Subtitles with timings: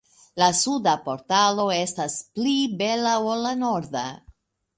[0.43, 2.07] La suda portalo esta
[2.39, 4.05] pli bela ol la norda.